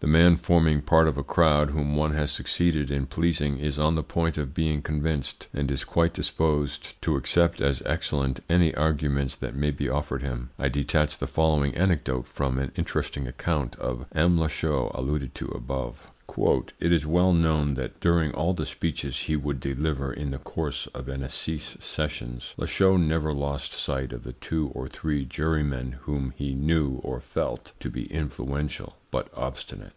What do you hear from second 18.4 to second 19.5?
the speeches he